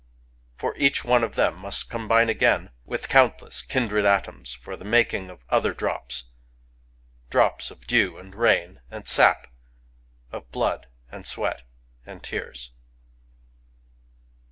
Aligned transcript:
For 0.57 0.75
each 0.77 1.05
one 1.05 1.23
of 1.23 1.35
them 1.35 1.57
must 1.57 1.91
combine 1.91 2.27
again 2.27 2.71
with 2.85 3.07
countless 3.07 3.61
kindred 3.61 4.03
atoms 4.03 4.51
for 4.51 4.75
the 4.75 4.83
making 4.83 5.29
of 5.29 5.45
other 5.49 5.75
drops,— 5.75 6.23
drops 7.29 7.69
of 7.69 7.85
dew 7.85 8.17
and 8.17 8.33
rain 8.33 8.81
and 8.89 9.07
sap, 9.07 9.45
of 10.31 10.51
blood 10.51 10.87
and 11.11 11.27
sweat 11.27 11.61
and 12.03 12.23
tears. 12.23 12.71